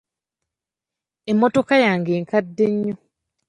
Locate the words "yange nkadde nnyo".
1.85-2.95